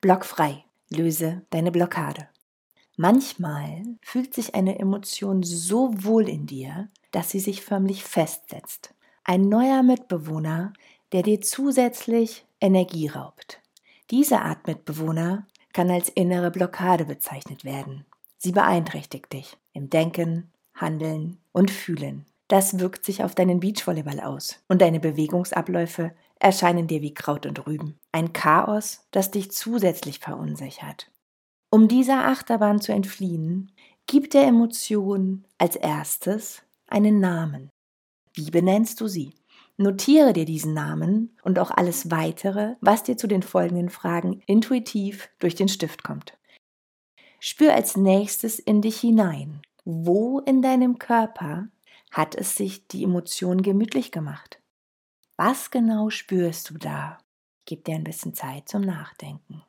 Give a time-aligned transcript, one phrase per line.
[0.00, 0.64] Blockfrei.
[0.90, 2.28] Löse deine Blockade.
[2.96, 8.94] Manchmal fühlt sich eine Emotion so wohl in dir, dass sie sich förmlich festsetzt.
[9.24, 10.72] Ein neuer Mitbewohner,
[11.10, 13.60] der dir zusätzlich Energie raubt.
[14.10, 18.04] Diese Art Mitbewohner kann als innere Blockade bezeichnet werden.
[18.36, 22.24] Sie beeinträchtigt dich im Denken, Handeln und Fühlen.
[22.48, 27.66] Das wirkt sich auf deinen Beachvolleyball aus und deine Bewegungsabläufe erscheinen dir wie Kraut und
[27.66, 27.98] Rüben.
[28.10, 31.10] Ein Chaos, das dich zusätzlich verunsichert.
[31.70, 33.72] Um dieser Achterbahn zu entfliehen,
[34.06, 37.68] gib der Emotion als erstes einen Namen.
[38.32, 39.34] Wie benennst du sie?
[39.76, 45.28] Notiere dir diesen Namen und auch alles weitere, was dir zu den folgenden Fragen intuitiv
[45.38, 46.38] durch den Stift kommt.
[47.38, 49.60] Spür als nächstes in dich hinein.
[49.84, 51.68] Wo in deinem Körper
[52.10, 54.60] hat es sich die Emotion gemütlich gemacht?
[55.36, 57.18] Was genau spürst du da?
[57.64, 59.62] Gib dir ein bisschen Zeit zum Nachdenken.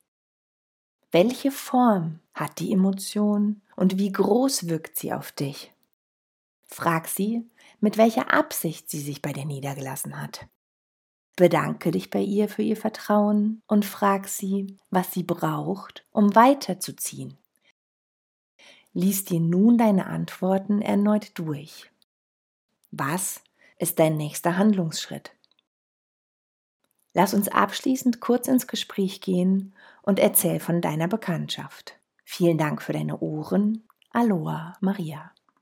[1.11, 5.73] Welche Form hat die Emotion und wie groß wirkt sie auf dich?
[6.65, 10.47] Frag sie, mit welcher Absicht sie sich bei dir niedergelassen hat.
[11.35, 17.37] Bedanke dich bei ihr für ihr Vertrauen und frag sie, was sie braucht, um weiterzuziehen.
[18.93, 21.89] Lies dir nun deine Antworten erneut durch.
[22.91, 23.43] Was
[23.77, 25.31] ist dein nächster Handlungsschritt?
[27.13, 31.99] Lass uns abschließend kurz ins Gespräch gehen und erzähl von deiner Bekanntschaft.
[32.23, 33.87] Vielen Dank für deine Ohren.
[34.11, 35.31] Aloha, Maria.